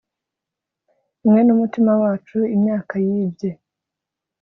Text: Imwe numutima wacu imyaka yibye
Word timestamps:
Imwe 1.23 1.41
numutima 1.43 1.91
wacu 2.01 2.37
imyaka 2.55 2.93
yibye 3.07 3.51